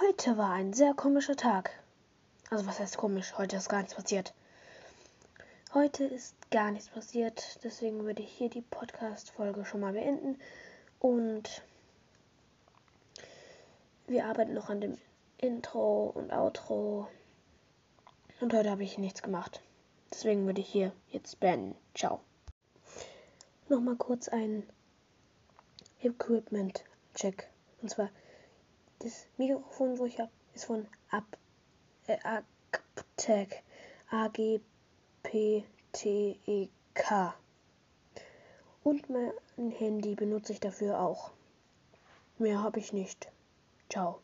[0.00, 1.70] Heute war ein sehr komischer Tag.
[2.50, 3.36] Also was heißt komisch?
[3.36, 4.32] Heute ist gar nichts passiert.
[5.74, 7.58] Heute ist gar nichts passiert.
[7.64, 10.38] Deswegen würde ich hier die Podcast-Folge schon mal beenden.
[11.00, 11.62] Und
[14.06, 14.98] wir arbeiten noch an dem
[15.38, 17.08] Intro und Outro.
[18.40, 19.62] Und heute habe ich nichts gemacht.
[20.12, 21.74] Deswegen würde ich hier jetzt beenden.
[21.96, 22.20] Ciao.
[23.68, 24.62] Nochmal kurz ein
[26.02, 27.48] Equipment-Check.
[27.82, 28.10] Und zwar
[29.00, 31.24] das Mikrofon, wo ich habe, ist von Ab,
[32.06, 33.62] äh, Agtech.
[34.10, 34.54] A-G-P-T-E-K.
[38.82, 39.32] Und mein
[39.70, 41.32] Handy benutze ich dafür auch.
[42.38, 43.30] Mehr habe ich nicht.
[43.90, 44.22] Ciao.